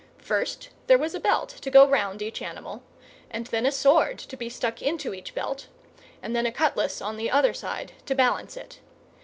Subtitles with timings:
[0.17, 2.81] First, there was a belt to go round each animal,
[3.29, 5.67] and then a sword to be stuck into each belt,
[6.23, 8.79] and then a cutlass on the other side to balance it.